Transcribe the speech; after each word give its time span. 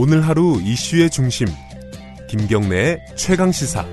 오늘 0.00 0.24
하루 0.24 0.60
이슈의 0.62 1.10
중심 1.10 1.48
김경래의 2.28 3.04
최강 3.16 3.50
시사 3.50 3.84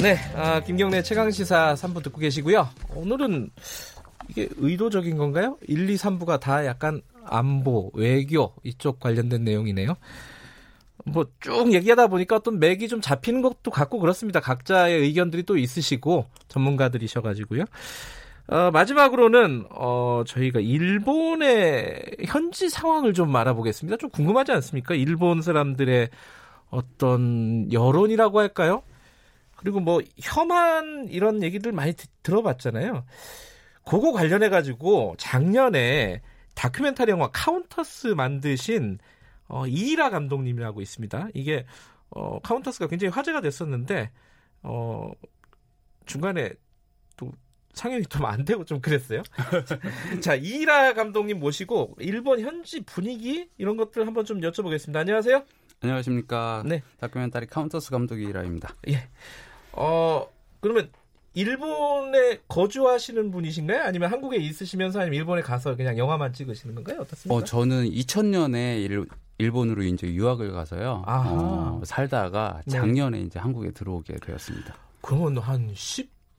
네, 0.00 0.16
아, 0.34 0.60
김경래 0.60 1.02
최강 1.02 1.30
시사 1.30 1.74
3부 1.74 2.02
듣고 2.04 2.20
계시고요. 2.20 2.70
오늘은 2.94 3.50
이게 4.30 4.48
의도적인 4.56 5.18
건가요? 5.18 5.58
1, 5.68 5.90
2, 5.90 5.96
3부가 5.96 6.40
다 6.40 6.64
약간 6.64 7.02
안보, 7.26 7.90
외교 7.92 8.54
이쪽 8.64 8.98
관련된 8.98 9.44
내용이네요. 9.44 9.94
뭐 11.04 11.26
쭉 11.40 11.74
얘기하다 11.74 12.06
보니까 12.06 12.36
어떤 12.36 12.58
맥이 12.58 12.88
좀 12.88 13.02
잡히는 13.02 13.42
것도 13.42 13.70
같고 13.70 13.98
그렇습니다. 13.98 14.40
각자의 14.40 15.02
의견들이 15.02 15.42
또 15.42 15.58
있으시고 15.58 16.24
전문가들이셔 16.48 17.20
가지고요. 17.20 17.64
어, 18.50 18.70
마지막으로는 18.70 19.66
어, 19.70 20.22
저희가 20.26 20.60
일본의 20.60 22.16
현지 22.26 22.70
상황을 22.70 23.12
좀 23.12 23.34
알아보겠습니다. 23.36 23.98
좀 23.98 24.08
궁금하지 24.08 24.52
않습니까? 24.52 24.94
일본 24.94 25.42
사람들의 25.42 26.08
어떤 26.70 27.70
여론이라고 27.70 28.40
할까요? 28.40 28.82
그리고 29.56 29.80
뭐 29.80 30.00
혐한 30.18 31.08
이런 31.10 31.42
얘기들 31.42 31.72
많이 31.72 31.92
드, 31.92 32.06
들어봤잖아요. 32.22 33.04
그거 33.84 34.12
관련해 34.12 34.48
가지고 34.48 35.14
작년에 35.18 36.22
다큐멘터리 36.54 37.10
영화 37.10 37.28
카운터스 37.30 38.08
만드신 38.08 38.98
어, 39.48 39.66
이일하 39.66 40.08
감독님이라고 40.08 40.80
있습니다. 40.80 41.28
이게 41.34 41.66
어, 42.10 42.38
카운터스가 42.40 42.86
굉장히 42.86 43.12
화제가 43.12 43.42
됐었는데 43.42 44.10
어, 44.62 45.10
중간에 46.06 46.52
또 47.16 47.30
상영이 47.78 48.04
좀 48.06 48.26
안 48.26 48.44
되고 48.44 48.64
좀 48.64 48.80
그랬어요. 48.80 49.22
자, 50.20 50.34
이일하 50.34 50.92
감독님 50.94 51.38
모시고 51.38 51.96
일본 52.00 52.40
현지 52.40 52.80
분위기 52.80 53.48
이런 53.56 53.76
것들 53.76 54.06
한번 54.06 54.24
좀 54.24 54.40
여쭤보겠습니다. 54.40 54.96
안녕하세요. 54.96 55.42
안녕하십니까. 55.80 56.64
네. 56.66 56.82
다큐멘터리 56.98 57.46
카운터스 57.46 57.90
감독 57.90 58.20
이일하입니다. 58.20 58.74
예. 58.88 59.08
어, 59.72 60.26
그러면 60.60 60.90
일본에 61.34 62.40
거주하시는 62.48 63.30
분이신가요? 63.30 63.82
아니면 63.84 64.10
한국에 64.10 64.38
있으시면서 64.38 65.00
아니면 65.00 65.16
일본에 65.18 65.40
가서 65.40 65.76
그냥 65.76 65.96
영화만 65.96 66.32
찍으시는 66.32 66.74
건가요? 66.74 67.00
어떻습니까? 67.02 67.34
어, 67.34 67.44
저는 67.44 67.88
2000년에 67.90 68.82
일, 68.82 69.06
일본으로 69.38 69.84
이제 69.84 70.08
유학을 70.08 70.52
가서요. 70.52 71.04
어, 71.06 71.80
살다가 71.84 72.60
네. 72.66 72.72
작년에 72.72 73.20
이제 73.20 73.38
한국에 73.38 73.70
들어오게 73.70 74.16
되었습니다. 74.16 74.74
그러면 75.00 75.38
한 75.38 75.70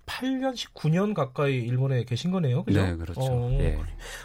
18년, 0.10 0.56
19년 0.56 1.14
가까이 1.14 1.58
일본에 1.58 2.04
계신 2.04 2.32
거네요. 2.32 2.64
그죠? 2.64 2.84
네, 2.84 2.96
그렇죠. 2.96 3.22
어, 3.22 3.52
예. 3.60 3.80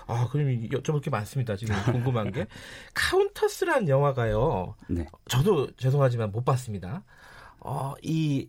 아, 0.07 0.29
그럼 0.31 0.47
여쭤볼 0.69 1.03
게 1.03 1.11
많습니다. 1.11 1.57
지금 1.57 1.75
궁금한 1.93 2.33
게. 2.33 2.47
카운터스란 2.95 3.89
영화가요. 3.89 4.75
네. 4.89 5.07
저도 5.29 5.71
죄송하지만 5.77 6.33
못 6.33 6.45
봤습니다. 6.45 7.05
어, 7.61 7.95
이 8.03 8.49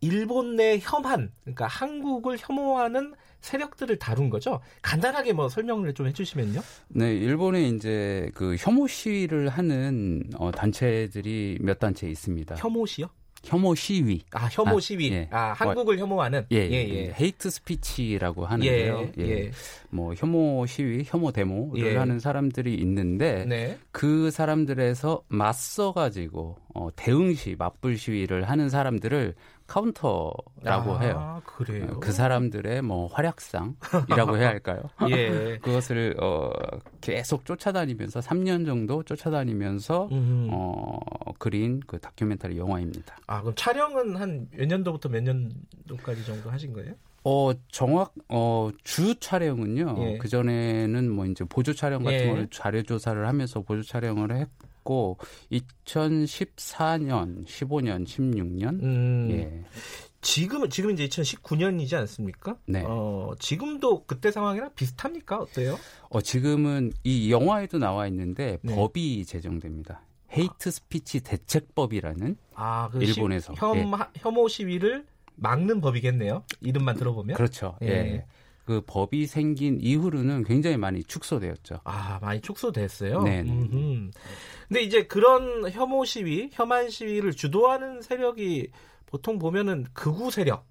일본 0.00 0.56
내 0.56 0.78
혐한, 0.80 1.32
그러니까 1.42 1.66
한국을 1.68 2.36
혐오하는 2.38 3.14
세력들을 3.40 3.98
다룬 3.98 4.30
거죠. 4.30 4.60
간단하게 4.82 5.32
뭐 5.32 5.48
설명을 5.48 5.94
좀 5.94 6.06
해주시면요. 6.08 6.60
네, 6.88 7.14
일본에 7.14 7.68
이제 7.68 8.30
그 8.34 8.56
혐오 8.58 8.86
시위를 8.86 9.48
하는 9.48 10.22
어, 10.36 10.50
단체들이 10.50 11.58
몇 11.60 11.78
단체 11.78 12.08
있습니다. 12.08 12.56
혐오 12.56 12.86
시요? 12.86 13.08
혐오 13.44 13.74
시위. 13.74 14.22
아, 14.32 14.48
혐오 14.50 14.76
아, 14.76 14.80
시위. 14.80 15.12
예. 15.12 15.28
아, 15.30 15.52
한국을 15.52 15.98
혐오하는. 15.98 16.46
예, 16.52 16.56
예, 16.58 16.70
예, 16.70 16.88
예. 16.88 17.14
hate 17.20 17.50
speech라고 17.50 18.46
하는데요. 18.46 19.10
예, 19.18 19.22
예. 19.22 19.50
뭐 19.90 20.14
혐오 20.14 20.64
시위, 20.66 21.02
혐오 21.04 21.32
데모를 21.32 21.92
예. 21.92 21.96
하는 21.96 22.20
사람들이 22.20 22.74
있는데 22.74 23.44
네. 23.46 23.78
그 23.90 24.30
사람들에서 24.30 25.22
맞서 25.28 25.92
가지고 25.92 26.56
어, 26.74 26.88
대응 26.94 27.34
시 27.34 27.56
맞불 27.58 27.98
시위를 27.98 28.48
하는 28.48 28.68
사람들을 28.68 29.34
카운터라고 29.72 30.92
아, 30.96 31.00
해요. 31.00 31.42
그래요. 31.46 31.98
그 32.00 32.12
사람들의 32.12 32.82
뭐 32.82 33.06
활약상이라고 33.06 34.36
해야 34.36 34.48
할까요? 34.48 34.82
예. 35.10 35.58
그것을 35.62 36.14
어, 36.20 36.50
계속 37.00 37.46
쫓아다니면서 37.46 38.20
3년 38.20 38.66
정도 38.66 39.02
쫓아다니면서 39.02 40.08
음. 40.12 40.48
어, 40.52 40.98
그린 41.38 41.80
그 41.86 41.98
다큐멘터리 41.98 42.58
영화입니다. 42.58 43.16
아, 43.26 43.40
그럼 43.40 43.54
촬영은 43.56 44.16
한 44.16 44.42
몇 44.52 44.66
년도부터 44.66 45.08
몇 45.08 45.22
년도까지 45.22 46.24
정도 46.26 46.50
하신 46.50 46.72
거예요? 46.72 46.94
어, 47.24 47.52
정확, 47.68 48.12
어, 48.28 48.70
주 48.84 49.18
촬영은요. 49.18 49.94
예. 49.98 50.18
그 50.18 50.28
전에는 50.28 51.10
뭐 51.10 51.24
이제 51.26 51.44
보조 51.44 51.72
촬영 51.72 52.02
같은 52.02 52.18
예. 52.18 52.26
걸 52.28 52.48
자료 52.50 52.82
조사를 52.82 53.26
하면서 53.26 53.60
보조 53.62 53.82
촬영을 53.82 54.32
했 54.36 54.48
고, 54.82 55.18
2014년, 55.50 57.46
15년, 57.46 58.06
16년? 58.06 58.82
음. 58.82 59.28
예. 59.30 59.64
지금 60.22 60.68
지금 60.68 60.92
이제 60.92 61.08
2019년이지 61.08 61.94
않습니까? 61.94 62.56
네. 62.66 62.84
어, 62.86 63.32
지금도 63.40 64.04
그때 64.04 64.30
상황이랑 64.30 64.70
비슷합니까? 64.74 65.38
어때요? 65.38 65.76
어, 66.08 66.20
지금은 66.20 66.92
이 67.02 67.32
영화에도 67.32 67.78
나와 67.78 68.06
있는데 68.06 68.58
네. 68.62 68.74
법이 68.74 69.24
제정됩니다. 69.26 70.02
hate 70.36 70.70
speech 70.70 71.20
대책법이라는 71.20 72.36
아, 72.54 72.88
그 72.90 73.02
일본에서. 73.02 73.54
시, 73.54 73.60
혐, 73.60 73.76
예. 73.76 73.84
혐오 74.16 74.48
시위를 74.48 75.04
막는 75.34 75.80
법이겠네요. 75.80 76.44
이름만 76.60 76.96
들어보면. 76.96 77.36
그렇죠. 77.36 77.76
예. 77.82 77.88
예. 77.88 78.26
그 78.64 78.80
법이 78.86 79.26
생긴 79.26 79.78
이후로는 79.80 80.44
굉장히 80.44 80.76
많이 80.76 81.02
축소되었죠. 81.02 81.80
아, 81.84 82.18
많이 82.20 82.40
축소됐어요. 82.40 83.22
네, 83.22 83.42
네. 83.42 84.10
근데 84.68 84.82
이제 84.82 85.06
그런 85.06 85.70
혐오 85.70 86.04
시위, 86.04 86.50
혐한 86.52 86.88
시위를 86.88 87.32
주도하는 87.32 88.02
세력이 88.02 88.70
보통 89.06 89.38
보면은 89.38 89.84
극우 89.92 90.30
세력. 90.30 90.66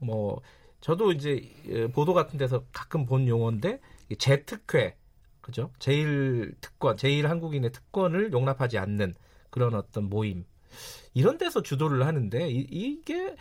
뭐 0.00 0.40
저도 0.80 1.12
이제 1.12 1.50
예, 1.68 1.86
보도 1.88 2.14
같은 2.14 2.38
데서 2.38 2.64
가끔 2.72 3.04
본 3.04 3.26
용어인데 3.26 3.80
이 4.10 4.16
재특회. 4.16 4.96
그죠? 5.40 5.70
제일 5.78 6.54
특권, 6.60 6.96
제일 6.96 7.28
한국인의 7.28 7.72
특권을 7.72 8.32
용납하지 8.32 8.78
않는 8.78 9.14
그런 9.50 9.74
어떤 9.74 10.08
모임. 10.08 10.44
이런 11.12 11.36
데서 11.36 11.62
주도를 11.62 12.06
하는데 12.06 12.50
이, 12.50 12.66
이게 12.70 13.36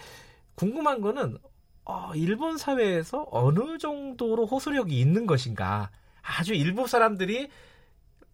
궁금한 0.56 1.00
거는 1.02 1.38
어, 1.86 2.12
일본 2.16 2.58
사회에서 2.58 3.28
어느 3.32 3.78
정도로 3.78 4.46
호소력이 4.46 5.00
있는 5.00 5.26
것인가. 5.26 5.90
아주 6.22 6.54
일부 6.54 6.88
사람들이 6.88 7.50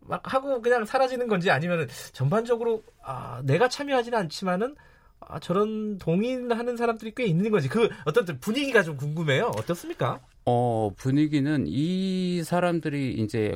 막 0.01 0.33
하고 0.33 0.61
그냥 0.61 0.85
사라지는 0.85 1.27
건지 1.27 1.51
아니면 1.51 1.87
전반적으로 2.13 2.83
아, 3.03 3.41
내가 3.43 3.67
참여하지는 3.67 4.17
않지만은 4.17 4.75
아, 5.19 5.39
저런 5.39 5.97
동의하는 5.97 6.77
사람들이 6.77 7.13
꽤 7.15 7.25
있는 7.25 7.51
건지 7.51 7.67
그 7.67 7.89
어떤 8.05 8.25
분위기가 8.39 8.83
좀 8.83 8.97
궁금해요. 8.97 9.51
어떻습니까? 9.57 10.19
어, 10.45 10.91
분위기는 10.95 11.65
이 11.67 12.41
사람들이 12.43 13.13
이제 13.13 13.55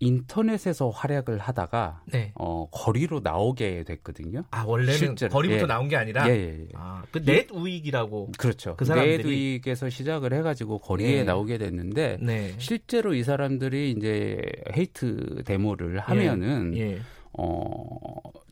인터넷에서 0.00 0.90
활약을 0.90 1.38
하다가 1.38 2.02
네. 2.06 2.32
어, 2.34 2.68
거리로 2.70 3.20
나오게 3.22 3.84
됐거든요. 3.84 4.44
아 4.50 4.64
원래는 4.66 4.94
실제로, 4.98 5.32
거리부터 5.32 5.62
예. 5.62 5.66
나온 5.66 5.88
게 5.88 5.96
아니라 5.96 6.28
예, 6.28 6.34
예, 6.34 6.58
예. 6.62 6.68
아, 6.74 7.02
그넷 7.10 7.50
우익이라고 7.52 8.32
그렇죠. 8.38 8.76
그 8.76 8.84
사람들이- 8.84 9.58
네드윅에서 9.58 9.88
시작을 9.90 10.32
해가지고 10.34 10.78
거리에 10.78 11.16
네. 11.18 11.24
나오게 11.24 11.58
됐는데 11.58 12.18
네. 12.20 12.54
실제로 12.58 13.14
이 13.14 13.22
사람들이 13.22 13.92
이제 13.92 14.40
헤이트 14.76 15.42
데모를 15.44 15.98
하면은 16.00 16.76
예. 16.76 16.98
어, 17.32 17.64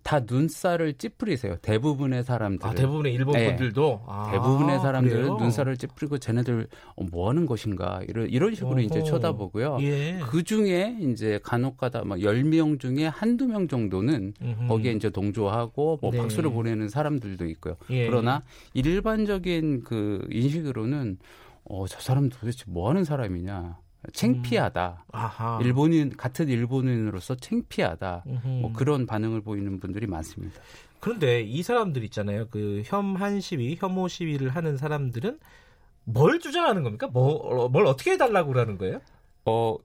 다 0.02 0.20
눈살을 0.20 0.94
찌푸리세요. 0.94 1.56
대부분의 1.62 2.24
사람들. 2.24 2.66
아, 2.66 2.74
대부분의 2.74 3.14
일본 3.14 3.38
예. 3.38 3.48
분들도 3.48 4.02
아, 4.06 4.30
대부분의 4.32 4.80
사람들은 4.80 5.22
그래요? 5.22 5.36
눈살을 5.36 5.76
찌푸리고 5.76 6.18
쟤네들 6.18 6.66
어, 6.96 7.04
뭐 7.04 7.28
하는 7.28 7.46
것인가 7.46 8.00
이런 8.08 8.28
이런 8.28 8.54
식으로 8.54 8.80
이제 8.80 8.98
어허. 8.98 9.06
쳐다보고요. 9.06 9.78
예. 9.82 10.18
그 10.28 10.42
중에 10.42 10.96
이제 11.00 11.38
간혹 11.42 11.76
가다 11.76 12.04
막 12.04 12.18
10명 12.18 12.80
중에 12.80 13.06
한두 13.06 13.46
명 13.46 13.68
정도는 13.68 14.34
음흠. 14.42 14.68
거기에 14.68 14.92
이제 14.92 15.08
동조하고 15.08 15.98
뭐 16.02 16.10
네. 16.10 16.18
박수를 16.18 16.50
보내는 16.50 16.88
사람들도 16.88 17.46
있고요. 17.46 17.76
예. 17.90 18.06
그러나 18.06 18.42
일반적인 18.74 19.82
그 19.84 20.26
인식으로는 20.30 21.18
어, 21.64 21.86
저 21.86 22.00
사람 22.00 22.28
도대체 22.28 22.64
뭐 22.66 22.88
하는 22.88 23.04
사람이냐. 23.04 23.78
창피하다. 24.12 25.04
아하. 25.12 25.58
일본인 25.62 26.16
같은 26.16 26.48
일본인으로서 26.48 27.36
창피하다. 27.36 28.24
음흠. 28.26 28.48
뭐 28.48 28.72
그런 28.72 29.06
반응을 29.06 29.42
보이는 29.42 29.78
분들이 29.78 30.06
많습니다. 30.06 30.60
그런데 31.00 31.40
이 31.42 31.62
사람들 31.62 32.04
있잖아요. 32.04 32.48
그 32.50 32.82
혐한 32.84 33.40
시위, 33.40 33.76
혐오 33.78 34.08
시위를 34.08 34.50
하는 34.50 34.76
사람들은 34.76 35.38
뭘 36.04 36.40
주장하는 36.40 36.82
겁니까? 36.82 37.06
뭐, 37.06 37.68
뭘 37.68 37.86
어떻게 37.86 38.12
해달라고 38.12 38.52
그러는 38.52 38.78
거예요? 38.78 39.00
어, 39.44 39.76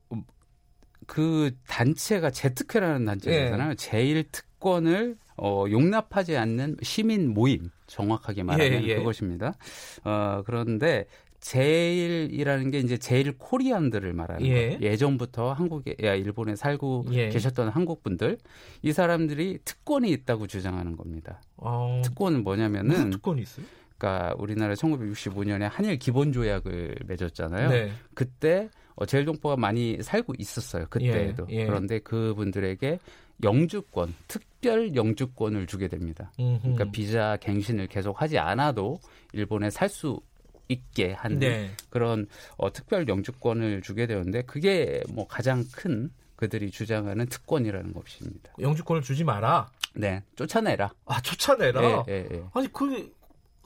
그 1.05 1.51
단체가 1.67 2.29
제특회라는 2.31 3.05
단체잖아요. 3.05 3.71
예. 3.71 3.75
제일 3.75 4.23
특권을 4.31 5.17
어, 5.37 5.65
용납하지 5.69 6.35
않는 6.37 6.77
시민 6.81 7.33
모임 7.33 7.69
정확하게 7.87 8.43
말하면 8.43 8.83
예, 8.83 8.87
예. 8.87 8.95
그것입니다. 8.95 9.53
어, 10.03 10.43
그런데 10.45 11.05
제일이라는 11.39 12.71
게 12.71 12.79
이제 12.79 12.97
제일 12.97 13.37
코리안들을 13.37 14.11
말하는 14.13 14.45
예. 14.45 14.53
거예요. 14.53 14.79
예전부터 14.81 15.53
한국에, 15.53 15.95
야, 16.03 16.13
일본에 16.15 16.55
살고 16.55 17.05
예. 17.11 17.29
계셨던 17.29 17.69
한국 17.69 18.03
분들 18.03 18.37
이 18.81 18.91
사람들이 18.91 19.59
특권이 19.63 20.09
있다고 20.11 20.47
주장하는 20.47 20.95
겁니다. 20.95 21.41
어, 21.57 22.01
특권은 22.03 22.43
뭐냐면은 22.43 23.11
특권이 23.11 23.41
있어요? 23.41 23.65
그러니까 23.97 24.35
우리나라 24.37 24.73
1965년에 24.75 25.69
한일 25.71 25.97
기본 25.97 26.31
조약을 26.31 26.95
맺었잖아요. 27.07 27.69
네. 27.69 27.91
그때 28.13 28.69
어, 28.97 29.05
제일동포가 29.05 29.55
많이 29.55 29.97
살고 30.01 30.33
있었어요. 30.37 30.85
그때도. 30.89 31.47
예, 31.49 31.61
예. 31.61 31.65
그런데 31.65 31.99
그분들에게 31.99 32.99
영주권, 33.43 34.15
특별 34.27 34.95
영주권을 34.95 35.67
주게 35.67 35.87
됩니다. 35.87 36.31
음흠. 36.39 36.59
그러니까 36.61 36.85
비자 36.91 37.37
갱신을 37.39 37.87
계속 37.87 38.21
하지 38.21 38.37
않아도 38.37 38.99
일본에 39.33 39.69
살 39.69 39.87
수 39.89 40.19
있게 40.69 41.13
하는 41.13 41.39
네. 41.39 41.71
그런 41.89 42.27
어, 42.57 42.73
특별 42.73 43.07
영주권을 43.07 43.81
주게 43.81 44.05
되는데 44.05 44.41
그게 44.41 45.01
뭐 45.09 45.25
가장 45.25 45.63
큰 45.71 46.09
그들이 46.35 46.71
주장하는 46.71 47.25
특권이라는 47.27 47.93
것입니다. 47.93 48.51
영주권을 48.59 49.01
주지 49.01 49.23
마라. 49.23 49.69
네, 49.93 50.21
쫓아내라. 50.35 50.91
아, 51.05 51.21
쫓아내라. 51.21 52.05
예, 52.09 52.11
예, 52.11 52.27
예. 52.31 52.43
아니 52.53 52.67
그 52.73 53.11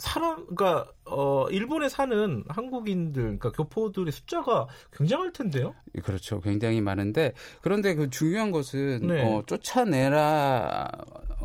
사람 0.01 0.48
그러니까 0.48 0.92
어 1.06 1.48
일본에 1.51 1.88
사는 1.88 2.44
한국인들 2.48 3.21
그러니까 3.21 3.51
교포들의 3.51 4.12
숫자가 4.12 4.68
굉장할 4.92 5.31
텐데요. 5.31 5.75
그렇죠. 6.03 6.42
굉장히 6.42 6.81
많은데 6.81 7.33
그런데 7.62 7.94
그 7.94 8.09
중요한 8.09 8.50
것은 8.50 9.07
네. 9.07 9.24
어, 9.24 9.44
쫓아내라 9.45 10.89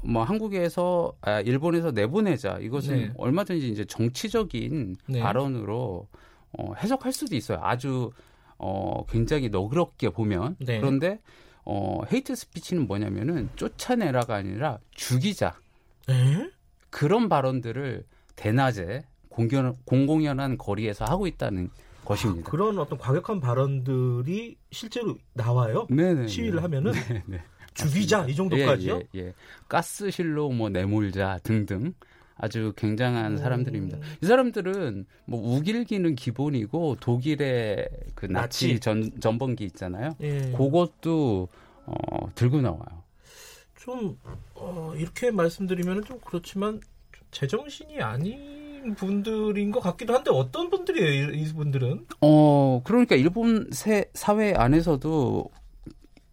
뭐 0.02 0.22
한국에서 0.22 1.12
아, 1.20 1.40
일본에서 1.40 1.90
내보내자 1.90 2.58
이것은 2.62 2.96
네. 2.96 3.12
얼마든지 3.18 3.68
이제 3.68 3.84
정치적인 3.84 4.96
네. 5.06 5.20
발언으로 5.20 6.08
어, 6.52 6.74
해석할 6.78 7.12
수도 7.12 7.36
있어요. 7.36 7.58
아주 7.60 8.10
어, 8.56 9.04
굉장히 9.06 9.50
너그럽게 9.50 10.08
보면 10.08 10.56
네. 10.60 10.80
그런데 10.80 11.20
어, 11.66 12.00
헤이트 12.10 12.34
스피치는 12.34 12.86
뭐냐면은 12.86 13.50
쫓아내라가 13.56 14.34
아니라 14.34 14.78
죽이자 14.92 15.58
에? 16.08 16.50
그런 16.88 17.28
발언들을 17.28 18.06
대낮에 18.36 19.04
공견, 19.28 19.76
공공연한 19.84 20.56
거리에서 20.56 21.04
하고 21.04 21.26
있다는 21.26 21.70
것입니다. 22.04 22.50
그런 22.50 22.78
어떤 22.78 22.98
과격한 22.98 23.40
발언들이 23.40 24.56
실제로 24.70 25.18
나와요. 25.34 25.86
네네. 25.90 26.28
시위를 26.28 26.62
하면은 26.62 26.92
네. 27.26 27.42
죽이자 27.74 28.26
이 28.26 28.34
정도까지요. 28.34 28.94
예, 28.94 29.08
예, 29.16 29.20
예. 29.26 29.34
가스실로 29.68 30.50
뭐 30.50 30.68
내몰자 30.68 31.40
등등 31.42 31.92
아주 32.36 32.72
굉장한 32.76 33.32
음. 33.32 33.36
사람들입니다. 33.36 33.98
이 34.22 34.26
사람들은 34.26 35.06
뭐 35.26 35.56
우길기는 35.56 36.14
기본이고 36.14 36.96
독일의 37.00 37.88
그 38.14 38.26
나치, 38.26 38.68
나치. 38.74 38.80
전, 38.80 39.10
전범기 39.20 39.64
있잖아요. 39.64 40.14
예. 40.20 40.52
그것도 40.52 41.48
어, 41.86 42.34
들고 42.34 42.60
나와요. 42.60 43.04
좀 43.78 44.18
어, 44.54 44.92
이렇게 44.96 45.30
말씀드리면 45.30 46.04
좀 46.04 46.18
그렇지만 46.24 46.80
좀 46.80 46.95
제정신이 47.36 48.00
아닌 48.00 48.94
분들인 48.96 49.70
것 49.70 49.80
같기도 49.80 50.14
한데 50.14 50.30
어떤 50.32 50.70
분들이에요 50.70 51.32
이- 51.32 51.42
이분들은? 51.42 52.06
어, 52.22 52.80
그러니까 52.82 53.14
일본 53.14 53.68
세, 53.72 54.06
사회 54.14 54.54
안에서도 54.56 55.50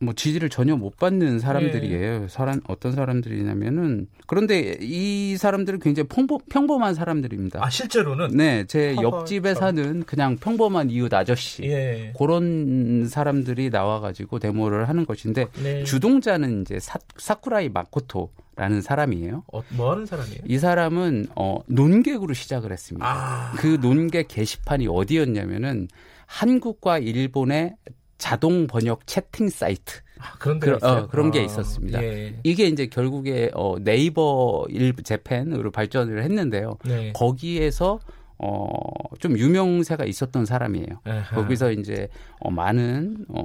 뭐 0.04 0.14
지지를 0.14 0.50
전혀 0.50 0.76
못 0.76 0.98
받는 0.98 1.40
사람들이에요. 1.40 2.28
사람 2.28 2.62
어떤 2.68 2.92
사람들이냐면은 2.92 4.08
그런데 4.28 4.78
이 4.82 5.36
사람들은 5.38 5.80
굉장히 5.80 6.08
평범, 6.08 6.40
평범한 6.50 6.94
사람들입니다. 6.94 7.64
아 7.64 7.70
실제로는 7.70 8.38
네, 8.38 8.66
제 8.68 8.96
옆집에 9.02 9.54
참. 9.54 9.60
사는 9.76 10.04
그냥 10.04 10.38
평범한 10.38 10.90
이웃 10.90 11.14
아저씨 11.14 11.64
예. 11.64 12.14
그런 12.18 13.08
사람들이 13.08 13.70
나와가지고 13.70 14.40
데모를 14.40 14.90
하는 14.90 15.06
것인데 15.06 15.48
네. 15.62 15.84
주동자는 15.84 16.62
이제 16.62 16.80
사, 16.80 17.00
사쿠라이 17.18 17.70
마코토 17.70 18.30
라는 18.56 18.82
사람이에요. 18.82 19.44
어, 19.52 19.64
뭐 19.70 19.92
하는 19.92 20.06
사람이에요? 20.06 20.42
이 20.46 20.60
사람은 20.60 21.28
어, 21.36 21.60
논객으로 21.66 22.36
시작을 22.36 22.72
했습니다. 22.72 23.06
아, 23.06 23.52
그 23.58 23.80
논객 23.82 24.28
게시판이 24.28 24.88
어디였냐면은 24.88 25.88
한국과 26.28 27.00
일본의 27.00 27.76
자동 28.18 28.68
번역 28.68 29.06
채팅 29.08 29.50
사이트. 29.50 30.02
아, 30.20 30.34
그런 30.40 30.58
있어요. 30.58 31.02
어, 31.04 31.08
그런 31.08 31.32
게 31.32 31.40
아, 31.40 31.44
있었습니다. 31.44 32.02
예. 32.04 32.40
이게 32.44 32.68
이제 32.68 32.88
결국에 32.88 33.52
어, 33.54 33.76
네이버 33.80 34.66
일 34.70 34.94
재팬으로 34.94 35.72
발전을 35.72 36.24
했는데요. 36.24 36.78
네. 36.86 37.12
거기에서 37.14 38.00
어, 38.38 38.78
좀 39.20 39.38
유명세가 39.38 40.06
있었던 40.06 40.46
사람이에요. 40.46 41.02
아하. 41.04 41.36
거기서 41.36 41.72
이제 41.72 42.08
어, 42.40 42.50
많은 42.50 43.26
어, 43.30 43.44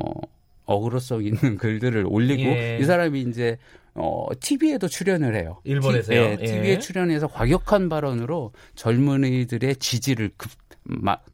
어그로성 0.64 1.24
있는 1.24 1.56
글들을 1.58 2.04
올리고 2.06 2.42
예. 2.42 2.78
이 2.80 2.84
사람이 2.84 3.22
이제 3.22 3.58
어, 3.94 4.26
TV에도 4.38 4.86
출연을 4.86 5.34
해요. 5.34 5.58
일본에서요? 5.64 6.16
예, 6.16 6.36
예. 6.40 6.44
TV에 6.44 6.78
출연해서 6.78 7.26
과격한 7.26 7.88
발언으로 7.88 8.52
젊은이들의 8.76 9.76
지지를 9.76 10.30
급, 10.36 10.52
막, 10.84 11.24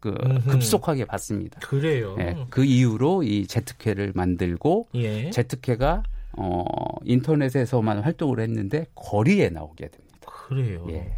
그. 0.00 0.12
급속하게 0.48 1.04
받습니다. 1.04 1.60
그래요. 1.60 2.16
예, 2.18 2.36
그 2.50 2.64
이후로 2.64 3.22
이 3.22 3.46
재특회를 3.46 4.12
만들고 4.14 4.88
예. 4.94 5.30
재특회가 5.30 6.02
어, 6.38 6.64
인터넷에서만 7.04 8.00
활동을 8.00 8.40
했는데 8.40 8.86
거리에 8.94 9.48
나오게 9.48 9.88
됩니다. 9.88 10.16
그래요. 10.26 10.86
예. 10.90 11.12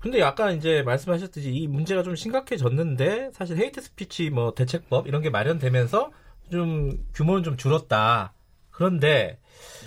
근데 0.00 0.20
약간 0.20 0.56
이제 0.56 0.82
말씀하셨듯이 0.82 1.50
이 1.50 1.66
문제가 1.66 2.02
좀 2.02 2.14
심각해졌는데 2.14 3.30
사실 3.32 3.56
hate 3.56 3.80
speech 3.80 4.30
뭐 4.30 4.54
대책법 4.54 5.08
이런 5.08 5.22
게 5.22 5.30
마련되면서 5.30 6.10
좀 6.50 7.04
규모는 7.14 7.42
좀 7.42 7.56
줄었다. 7.56 8.32
그런데 8.70 9.38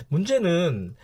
문제는 0.08 0.94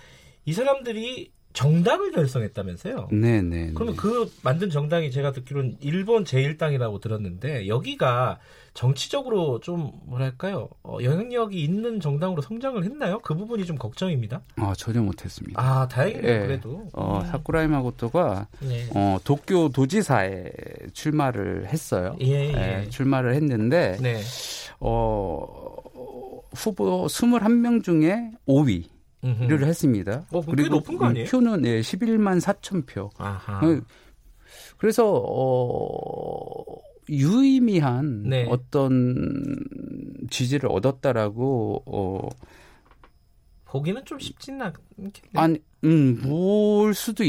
이 0.44 0.52
사람들이 0.52 1.32
정당을 1.56 2.12
결성했다면서요. 2.12 3.08
네, 3.12 3.40
네. 3.40 3.72
그러면 3.74 3.96
그 3.96 4.30
만든 4.42 4.68
정당이 4.68 5.10
제가 5.10 5.32
듣기로는 5.32 5.78
일본 5.80 6.24
제1당이라고 6.24 7.00
들었는데 7.00 7.66
여기가 7.66 8.38
정치적으로 8.74 9.58
좀 9.60 9.90
뭐랄까요 10.04 10.68
어, 10.82 10.98
영향력이 11.02 11.58
있는 11.58 11.98
정당으로 11.98 12.42
성장을 12.42 12.84
했나요? 12.84 13.20
그 13.20 13.34
부분이 13.34 13.64
좀 13.64 13.78
걱정입니다. 13.78 14.42
아, 14.56 14.74
전혀 14.76 15.00
못했습니다. 15.00 15.58
아 15.58 15.88
다행이네요 15.88 16.30
예. 16.30 16.38
그래도. 16.40 16.88
어, 16.92 17.20
음. 17.20 17.26
사쿠라이 17.26 17.68
마고토가 17.68 18.48
네. 18.60 18.86
어, 18.94 19.16
도쿄 19.24 19.70
도지사에 19.70 20.50
출마를 20.92 21.68
했어요. 21.68 22.16
예, 22.20 22.52
예. 22.52 22.82
예, 22.84 22.90
출마를 22.90 23.34
했는데 23.34 23.96
네. 24.02 24.20
어, 24.78 25.46
후보 26.52 27.06
21명 27.06 27.82
중에 27.82 28.32
5위 28.46 28.95
를. 29.48 29.64
했습니다. 29.66 30.26
어, 30.32 30.40
꽤 30.42 30.68
높은 30.68 30.96
거 30.96 31.06
아니에요? 31.06 31.26
표는 31.26 31.64
예, 31.66 31.80
11만 31.80 32.40
4천 32.40 32.86
표. 32.86 33.10
아하. 33.18 33.66
어, 33.66 33.80
그래서 34.78 35.22
어, 35.26 36.62
유의미한 37.08 38.24
네. 38.24 38.46
어떤 38.48 39.56
지지를 40.30 40.70
얻었다라고 40.70 41.82
어, 41.86 42.28
보기는 43.64 44.04
좀 44.04 44.18
쉽지는 44.18 44.62
않겠네요. 44.62 45.12
아니, 45.34 45.58
음, 45.86 46.20
볼 46.22 46.94
수도 46.94 47.24
아, 47.24 47.26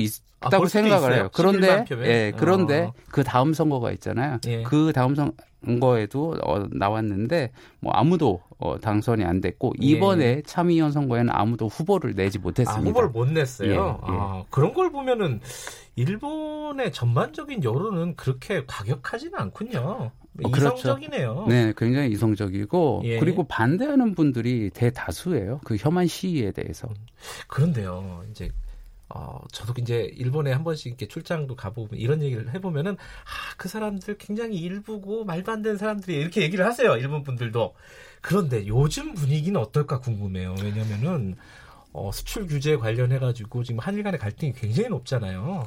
있다고 0.47 0.57
볼 0.57 0.69
수도 0.69 0.79
생각을 0.81 1.09
있어요? 1.09 1.21
해요. 1.21 1.29
그런데, 1.33 1.67
11만 1.67 1.87
표면? 1.89 2.05
예, 2.05 2.33
그런데 2.35 2.79
어. 2.81 2.93
그 3.09 3.23
다음 3.23 3.53
선거가 3.53 3.91
있잖아요. 3.93 4.39
예. 4.47 4.63
그 4.63 4.91
다음 4.93 5.15
선거에도 5.15 6.35
어, 6.43 6.65
나왔는데 6.71 7.51
뭐 7.79 7.91
아무도 7.93 8.41
어, 8.59 8.77
당선이 8.79 9.23
안 9.23 9.41
됐고 9.41 9.73
예. 9.81 9.85
이번에 9.85 10.41
참의원 10.45 10.91
선거에는 10.91 11.31
아무도 11.33 11.67
후보를 11.67 12.15
내지 12.15 12.39
아, 12.39 12.41
못했습니다. 12.41 12.89
후보를 12.89 13.09
못 13.09 13.29
냈어요. 13.29 13.69
예, 13.69 13.73
예. 13.73 13.77
아, 13.79 14.43
그런 14.49 14.73
걸 14.73 14.91
보면은 14.91 15.41
일본의 15.95 16.91
전반적인 16.91 17.63
여론은 17.63 18.15
그렇게 18.15 18.63
과격하지는 18.67 19.33
않군요. 19.39 20.11
어, 20.43 20.51
그렇죠. 20.51 20.75
이성적이네요. 20.77 21.45
네, 21.47 21.73
굉장히 21.75 22.11
이성적이고 22.11 23.01
예. 23.05 23.19
그리고 23.19 23.43
반대하는 23.47 24.13
분들이 24.13 24.69
대다수예요. 24.69 25.61
그 25.63 25.75
혐한 25.77 26.07
시위에 26.07 26.51
대해서. 26.51 26.87
그런데요, 27.47 28.23
이제 28.31 28.49
어, 29.09 29.39
저도 29.51 29.73
이제 29.77 30.11
일본에 30.15 30.51
한 30.51 30.63
번씩 30.63 30.87
이렇게 30.87 31.07
출장도 31.07 31.55
가보면 31.55 31.91
이런 31.93 32.21
얘기를 32.21 32.53
해보면은 32.53 32.93
아, 32.93 33.55
그 33.57 33.69
사람들 33.69 34.17
굉장히 34.17 34.57
일부고 34.57 35.23
말도 35.23 35.51
안 35.51 35.61
되는 35.61 35.77
사람들이 35.77 36.17
이렇게 36.17 36.41
얘기를 36.41 36.65
하세요. 36.65 36.95
일본 36.97 37.23
분들도. 37.23 37.73
그런데 38.21 38.67
요즘 38.67 39.13
분위기는 39.13 39.59
어떨까 39.59 39.99
궁금해요. 39.99 40.55
왜냐면은 40.61 41.35
어, 41.97 42.11
수출 42.11 42.45
규제 42.45 42.77
관련해 42.77 43.17
가지고 43.17 43.63
지금 43.63 43.79
한일 43.79 44.03
간의 44.03 44.19
갈등이 44.19 44.53
굉장히 44.53 44.89
높잖아요. 44.89 45.65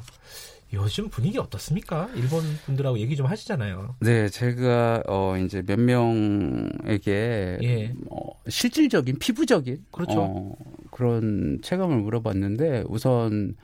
요즘 0.73 1.09
분위기 1.09 1.37
어떻습니까? 1.37 2.09
일본 2.15 2.43
분들하고 2.65 2.97
얘기 2.99 3.17
좀 3.17 3.25
하시잖아요. 3.25 3.95
네, 3.99 4.29
제가 4.29 5.03
어 5.05 5.35
이제 5.37 5.61
몇 5.61 5.77
명에게 5.77 7.57
예. 7.61 7.93
어, 8.09 8.29
실질적인 8.47 9.19
피부적인 9.19 9.83
그렇죠. 9.91 10.21
어, 10.21 10.55
그런 10.89 11.59
체감을 11.61 11.97
물어봤는데 11.97 12.85
우선 12.87 13.57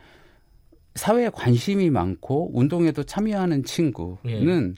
사회에 0.95 1.29
관심이 1.29 1.89
많고 1.89 2.51
운동에도 2.53 3.03
참여하는 3.03 3.63
친구는 3.63 4.17
예. 4.27 4.73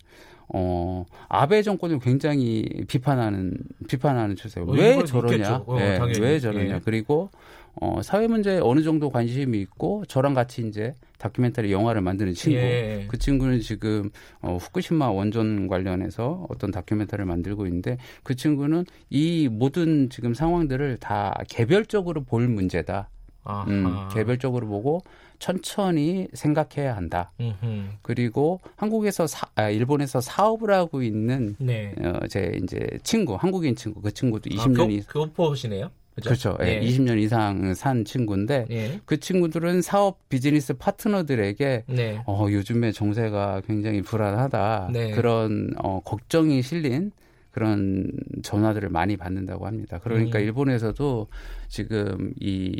어, 0.54 1.06
아베 1.30 1.64
정권을 1.64 2.00
굉장히 2.00 2.64
비판하는 2.88 3.56
비판하는 3.88 4.36
추세예요. 4.36 4.70
어, 4.70 4.74
왜 4.74 5.04
저러냐? 5.04 5.64
어, 5.66 5.78
예, 5.80 5.98
당연히. 5.98 6.20
왜 6.20 6.40
저러냐? 6.40 6.76
예. 6.76 6.82
그리고 6.84 7.32
어, 7.76 8.02
사회 8.02 8.28
문제에 8.28 8.60
어느 8.60 8.82
정도 8.82 9.10
관심이 9.10 9.60
있고 9.62 10.04
저랑 10.08 10.34
같이 10.34 10.68
이제 10.68 10.94
다큐멘터리 11.18 11.72
영화를 11.72 12.02
만드는 12.02 12.34
친구. 12.34 12.58
예. 12.58 13.06
그 13.08 13.18
친구는 13.18 13.62
지금 13.62 14.10
어, 14.42 14.58
후쿠시마 14.60 15.10
원전 15.10 15.68
관련해서 15.68 16.46
어떤 16.50 16.72
다큐멘터리를 16.72 17.26
만들고 17.26 17.66
있는데 17.68 17.98
그 18.24 18.36
친구는 18.36 18.86
이 19.10 19.50
모든 19.52 20.10
지금 20.10 20.34
상황들을 20.34 20.98
다 20.98 21.38
개별적으로 21.48 22.24
볼 22.24 22.48
문제다. 22.48 23.10
아하. 23.44 23.66
음, 23.68 24.10
개별적으로 24.14 24.68
보고 24.68 25.02
천천히 25.40 26.28
생각해야 26.34 26.96
한다. 26.96 27.32
음흠. 27.40 27.84
그리고 28.02 28.60
한국에서 28.76 29.26
사, 29.26 29.48
아, 29.56 29.70
일본에서 29.70 30.22
사업을 30.22 30.72
하고 30.72 31.02
있는 31.02 31.56
네. 31.58 31.94
어, 32.00 32.28
제 32.28 32.60
이제 32.62 32.86
친구, 33.04 33.36
한국인 33.36 33.76
친구, 33.76 34.02
그 34.02 34.12
친구도 34.14 34.50
아, 34.54 34.66
20년 34.66 34.78
교, 34.78 34.92
이 34.92 35.02
교포시네요. 35.02 35.90
그렇죠. 36.24 36.58
예, 36.62 36.80
20년 36.82 37.20
이상 37.20 37.74
산 37.74 38.06
친구인데 38.06 38.68
예. 38.70 39.00
그 39.06 39.20
친구들은 39.20 39.82
사업 39.82 40.28
비즈니스 40.30 40.74
파트너들에게 40.74 41.84
네. 41.88 42.24
어, 42.26 42.48
요즘에 42.50 42.92
정세가 42.92 43.62
굉장히 43.68 44.02
불안하다. 44.02 44.90
네. 44.94 45.12
그런 45.12 45.74
어, 45.78 46.02
걱정이 46.04 46.62
실린 46.62 47.12
그런 47.52 48.12
전화들을 48.44 48.90
많이 48.90 49.18
받는다고 49.18 49.66
합니다. 49.66 50.00
그러니까 50.00 50.40
음. 50.40 50.44
일본에서도 50.44 51.28
지금 51.68 52.34
이 52.40 52.72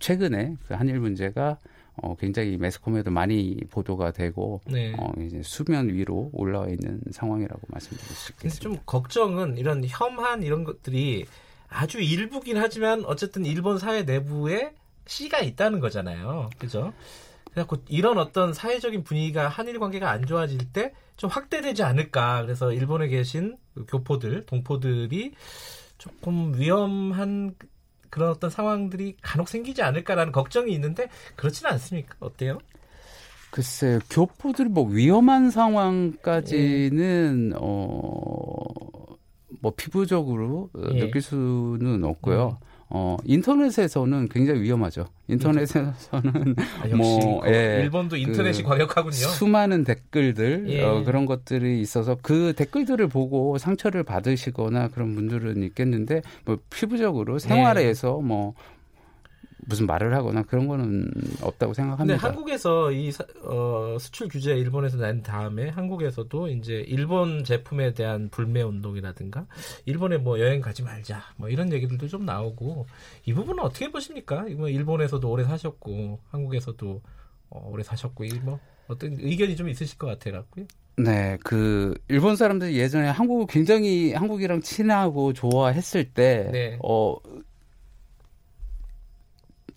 최근에 0.00 0.56
그 0.66 0.74
한일 0.74 1.00
문제가 1.00 1.58
어, 2.00 2.14
굉장히 2.16 2.56
매스컴에도 2.56 3.10
많이 3.10 3.56
보도가 3.70 4.12
되고 4.12 4.60
네. 4.66 4.94
어, 4.96 5.12
이제 5.20 5.40
수면 5.42 5.88
위로 5.88 6.30
올라와 6.32 6.68
있는 6.68 7.00
상황이라고 7.10 7.60
말씀드릴 7.68 8.14
수 8.14 8.32
있겠습니다. 8.32 8.62
좀 8.62 8.78
걱정은 8.86 9.56
이런 9.56 9.82
혐한 9.84 10.42
이런 10.42 10.64
것들이 10.64 11.26
아주 11.68 12.00
일부긴 12.00 12.56
하지만 12.56 13.04
어쨌든 13.04 13.44
일본 13.44 13.78
사회 13.78 14.02
내부에 14.02 14.74
씨가 15.06 15.40
있다는 15.40 15.80
거잖아요. 15.80 16.50
그죠? 16.58 16.92
그래갖고 17.52 17.82
이런 17.88 18.18
어떤 18.18 18.52
사회적인 18.52 19.04
분위기가 19.04 19.48
한일 19.48 19.78
관계가 19.78 20.10
안 20.10 20.26
좋아질 20.26 20.72
때 20.72 20.92
좀 21.18 21.28
확대되지 21.28 21.82
않을까. 21.82 22.42
그래서 22.42 22.72
일본에 22.72 23.08
계신 23.08 23.58
그 23.74 23.84
교포들, 23.86 24.46
동포들이 24.46 25.34
조금 25.98 26.54
위험한 26.56 27.56
그런 28.08 28.30
어떤 28.30 28.48
상황들이 28.48 29.16
간혹 29.20 29.48
생기지 29.48 29.82
않을까라는 29.82 30.32
걱정이 30.32 30.72
있는데 30.72 31.08
그렇지는 31.36 31.72
않습니까? 31.72 32.14
어때요? 32.20 32.58
글쎄요, 33.50 33.98
교포들이 34.08 34.68
뭐 34.68 34.88
위험한 34.88 35.50
상황까지는 35.50 37.50
예. 37.52 37.56
어 37.58 38.52
뭐 39.60 39.72
피부적으로 39.76 40.70
어, 40.74 40.82
예. 40.94 41.00
느낄 41.00 41.22
수는 41.22 42.04
없고요. 42.04 42.58
어 42.90 43.18
인터넷에서는 43.24 44.28
굉장히 44.30 44.62
위험하죠. 44.62 45.04
인터넷에서는 45.28 45.92
아, 46.10 46.86
뭐, 46.96 47.40
그 47.40 47.50
예, 47.50 47.80
일본도 47.82 48.16
인터넷이 48.16 48.62
그 48.62 48.68
과격하군요. 48.70 49.12
수많은 49.12 49.84
댓글들 49.84 50.64
예. 50.68 50.82
어, 50.82 51.04
그런 51.04 51.26
것들이 51.26 51.82
있어서 51.82 52.16
그 52.22 52.54
댓글들을 52.56 53.06
보고 53.08 53.58
상처를 53.58 54.04
받으시거나 54.04 54.88
그런 54.88 55.14
분들은 55.14 55.62
있겠는데 55.64 56.22
뭐 56.46 56.56
피부적으로 56.70 57.38
네. 57.38 57.46
생활에서 57.46 58.20
뭐 58.20 58.54
무슨 59.68 59.86
말을 59.86 60.14
하거나 60.14 60.42
그런 60.44 60.66
거는 60.66 61.10
없다고 61.42 61.72
근데 61.72 61.82
생각합니다. 61.82 62.26
한국에서 62.26 62.90
이 62.90 63.12
사- 63.12 63.24
어, 63.42 63.98
수출 64.00 64.28
규제 64.28 64.54
일본에서 64.56 64.96
난 64.96 65.22
다음에 65.22 65.68
한국에서도 65.68 66.48
이제 66.48 66.82
일본 66.88 67.44
제품에 67.44 67.92
대한 67.92 68.30
불매 68.30 68.62
운동이라든가 68.62 69.46
일본에 69.84 70.16
뭐 70.16 70.40
여행 70.40 70.62
가지 70.62 70.82
말자 70.82 71.22
뭐 71.36 71.50
이런 71.50 71.70
얘기들도 71.70 72.08
좀 72.08 72.24
나오고 72.24 72.86
이 73.26 73.34
부분은 73.34 73.62
어떻게 73.62 73.92
보십니까? 73.92 74.46
이거 74.48 74.70
일본에서도 74.70 75.30
오래 75.30 75.44
사셨고 75.44 76.18
한국에서도 76.30 77.02
어, 77.50 77.68
오래 77.70 77.82
사셨고 77.82 78.24
이뭐 78.24 78.58
어떤 78.86 79.18
의견이 79.20 79.54
좀 79.54 79.68
있으실 79.68 79.98
것 79.98 80.06
같아라고요. 80.06 80.64
네, 80.96 81.36
그 81.44 81.94
일본 82.08 82.36
사람들이 82.36 82.76
예전에 82.76 83.08
한국을 83.08 83.46
굉장히 83.48 84.14
한국이랑 84.14 84.62
친하고 84.62 85.32
좋아했을 85.32 86.12
때, 86.12 86.48
네. 86.50 86.78
어 86.82 87.14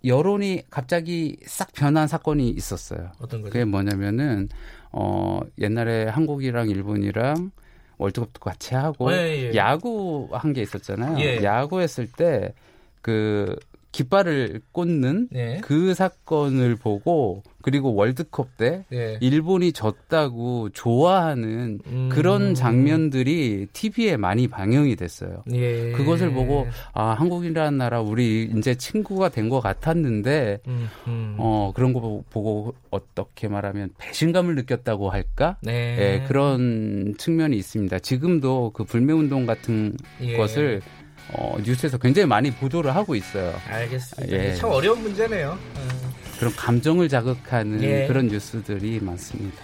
여론이 0.05 0.63
갑자기 0.69 1.37
싹 1.45 1.71
변한 1.73 2.07
사건이 2.07 2.49
있었어요. 2.49 3.11
어떤 3.19 3.41
거죠? 3.41 3.51
그게 3.53 3.65
뭐냐면은 3.65 4.49
어 4.91 5.41
옛날에 5.59 6.05
한국이랑 6.05 6.69
일본이랑 6.69 7.51
월드컵도 7.97 8.39
같이 8.39 8.73
하고 8.75 9.11
예, 9.13 9.51
예. 9.51 9.55
야구 9.55 10.27
한 10.31 10.53
게 10.53 10.61
있었잖아요. 10.63 11.19
예. 11.19 11.43
야구 11.43 11.81
했을 11.81 12.07
때 12.07 12.53
그 13.01 13.55
깃발을 13.91 14.61
꽂는 14.71 15.27
네. 15.31 15.59
그 15.61 15.93
사건을 15.93 16.75
보고 16.77 17.43
그리고 17.61 17.93
월드컵 17.93 18.57
때 18.57 18.85
네. 18.89 19.17
일본이 19.21 19.71
졌다고 19.73 20.69
좋아하는 20.69 21.79
음. 21.85 22.09
그런 22.11 22.55
장면들이 22.55 23.67
TV에 23.73 24.17
많이 24.17 24.47
방영이 24.47 24.95
됐어요. 24.95 25.43
예. 25.53 25.91
그것을 25.91 26.31
보고 26.31 26.67
아 26.93 27.09
한국이라는 27.11 27.77
나라 27.77 28.01
우리 28.01 28.49
이제 28.57 28.75
친구가 28.75 29.29
된 29.29 29.51
것 29.51 29.59
같았는데 29.59 30.59
음, 30.67 30.87
음. 31.07 31.35
어 31.37 31.73
그런 31.75 31.91
거 31.91 31.99
보- 31.99 32.23
보고 32.29 32.73
어떻게 32.89 33.47
말하면 33.49 33.89
배신감을 33.97 34.55
느꼈다고 34.55 35.09
할까? 35.09 35.57
네. 35.61 35.97
예, 36.21 36.25
그런 36.27 37.13
측면이 37.17 37.57
있습니다. 37.57 37.99
지금도 37.99 38.71
그 38.73 38.85
불매 38.85 39.11
운동 39.13 39.45
같은 39.45 39.97
예. 40.21 40.37
것을 40.37 40.81
어, 41.29 41.57
뉴스에서 41.63 41.97
굉장히 41.97 42.25
많이 42.27 42.51
보도를 42.51 42.95
하고 42.95 43.15
있어요. 43.15 43.53
알겠습니다. 43.67 44.37
예. 44.37 44.55
참 44.55 44.69
어려운 44.69 45.01
문제네요. 45.01 45.57
어. 45.75 46.11
그런 46.39 46.55
감정을 46.55 47.07
자극하는 47.07 47.83
예. 47.83 48.07
그런 48.07 48.27
뉴스들이 48.27 48.99
많습니다. 48.99 49.61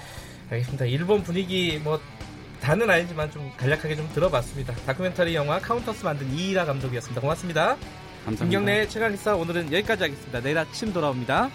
알겠습니다. 0.50 0.86
일본 0.86 1.24
분위기 1.24 1.80
뭐 1.84 2.00
다는 2.62 2.90
아니지만 2.90 3.30
좀 3.32 3.52
간략하게 3.58 3.96
좀 3.96 4.10
들어봤습니다. 4.14 4.74
다큐멘터리 4.86 5.36
영화 5.36 5.60
카운터스 5.60 6.04
만든 6.06 6.32
이일하 6.34 6.66
감독이었습니다. 6.66 7.22
고맙습니다. 7.22 7.78
감사합니다. 8.26 8.44
김경래 8.44 8.88
최강시사 8.88 9.36
오늘은 9.36 9.72
여기까지 9.74 10.04
하겠습니다. 10.04 10.42
내일 10.42 10.58
아침 10.58 10.92
돌아옵니다. 10.94 11.50